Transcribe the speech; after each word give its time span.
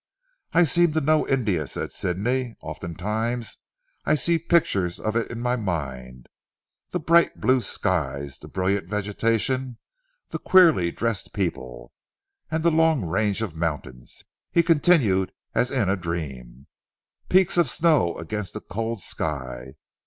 "I 0.53 0.63
seem 0.63 0.93
to 0.93 0.99
know 0.99 1.27
India," 1.27 1.67
said 1.67 1.91
Sidney, 1.91 2.55
"often 2.59 2.95
times 2.95 3.57
I 4.03 4.15
see 4.15 4.39
pictures 4.39 4.99
of 4.99 5.15
in 5.15 5.21
it 5.29 5.37
my 5.37 5.55
mind. 5.55 6.25
The 6.89 6.99
bright 6.99 7.39
blue 7.39 7.61
skies, 7.61 8.39
the 8.39 8.47
brilliant 8.47 8.87
vegetation, 8.87 9.77
the 10.29 10.39
queerly 10.39 10.91
dressed 10.91 11.33
people. 11.33 11.93
And 12.49 12.63
the 12.63 12.71
long 12.71 13.05
range 13.05 13.43
of 13.43 13.55
mountains," 13.55 14.23
he 14.51 14.63
continued 14.63 15.33
as 15.53 15.69
in 15.69 15.87
a 15.87 15.95
dream, 15.95 16.65
"peaks 17.29 17.55
of 17.55 17.69
snow 17.69 18.17
against 18.17 18.55
a 18.55 18.59
cold 18.61 19.01
sky. 19.03 19.75